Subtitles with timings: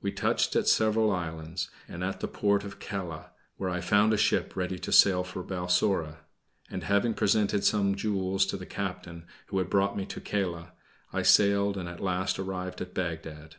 [0.00, 4.16] We touched at several islands, and at the port of Kela, where I found a
[4.16, 6.16] ship ready to sail for Balsora;
[6.68, 10.72] and having presented some jewels to the captain who had brought me to Kela,
[11.12, 13.54] I sailed, and at last arrived at Bagdad.